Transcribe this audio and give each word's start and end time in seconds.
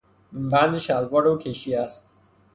بند 0.33 0.77
شلوار 0.77 1.27
او 1.27 1.37
کشی 1.37 1.75
است. 1.75 2.09